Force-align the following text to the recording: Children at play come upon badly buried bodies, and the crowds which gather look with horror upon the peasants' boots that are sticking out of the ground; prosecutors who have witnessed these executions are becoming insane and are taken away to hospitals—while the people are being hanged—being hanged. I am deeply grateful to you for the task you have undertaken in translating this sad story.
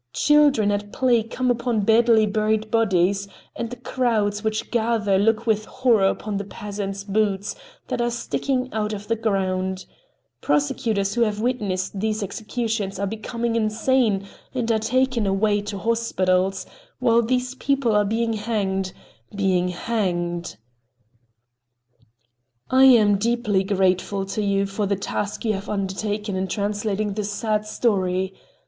Children 0.13 0.71
at 0.71 0.91
play 0.91 1.21
come 1.21 1.51
upon 1.51 1.81
badly 1.81 2.25
buried 2.25 2.71
bodies, 2.71 3.27
and 3.55 3.69
the 3.69 3.75
crowds 3.75 4.43
which 4.43 4.71
gather 4.71 5.19
look 5.19 5.45
with 5.45 5.65
horror 5.65 6.07
upon 6.07 6.37
the 6.37 6.43
peasants' 6.43 7.03
boots 7.03 7.53
that 7.87 8.01
are 8.01 8.09
sticking 8.09 8.73
out 8.73 8.93
of 8.93 9.07
the 9.07 9.15
ground; 9.15 9.85
prosecutors 10.41 11.13
who 11.13 11.21
have 11.21 11.39
witnessed 11.39 11.99
these 11.99 12.23
executions 12.23 12.97
are 12.97 13.05
becoming 13.05 13.55
insane 13.55 14.25
and 14.55 14.71
are 14.71 14.79
taken 14.79 15.27
away 15.27 15.61
to 15.61 15.77
hospitals—while 15.77 17.21
the 17.21 17.39
people 17.59 17.95
are 17.95 18.03
being 18.03 18.33
hanged—being 18.33 19.67
hanged. 19.67 20.57
I 22.71 22.85
am 22.85 23.17
deeply 23.19 23.63
grateful 23.63 24.25
to 24.25 24.41
you 24.41 24.65
for 24.65 24.87
the 24.87 24.95
task 24.95 25.45
you 25.45 25.53
have 25.53 25.69
undertaken 25.69 26.35
in 26.35 26.47
translating 26.47 27.13
this 27.13 27.29
sad 27.31 27.67
story. 27.67 28.33